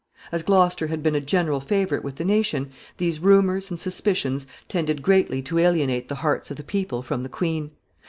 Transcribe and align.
As 0.31 0.41
Gloucester 0.41 0.87
had 0.87 1.03
been 1.03 1.13
a 1.13 1.21
general 1.21 1.59
favorite 1.59 2.03
with 2.03 2.15
the 2.15 2.25
nation, 2.25 2.71
these 2.97 3.19
rumors 3.19 3.69
and 3.69 3.79
suspicions 3.79 4.47
tended 4.67 5.03
greatly 5.03 5.43
to 5.43 5.59
alienate 5.59 6.07
the 6.07 6.15
hearts 6.25 6.49
of 6.49 6.57
the 6.57 6.63
people 6.63 7.03
from 7.03 7.21
the 7.21 7.29
queen. 7.29 7.69